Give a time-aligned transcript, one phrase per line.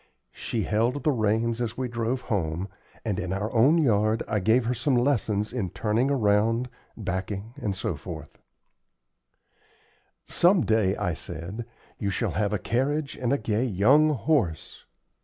[0.31, 2.69] She held the reins as we drove home,
[3.05, 8.25] and, in our own yard, I gave her some lessons in turning around, backing, etc.
[10.25, 11.67] "Some day," I said,
[11.99, 14.87] "you shall have a carriage and a gay young horse."